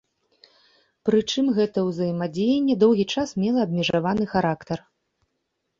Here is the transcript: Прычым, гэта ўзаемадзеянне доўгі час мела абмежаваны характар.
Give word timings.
Прычым, 1.09 1.45
гэта 1.59 1.83
ўзаемадзеянне 1.89 2.75
доўгі 2.85 3.05
час 3.17 3.29
мела 3.45 3.59
абмежаваны 3.69 4.25
характар. 4.35 4.77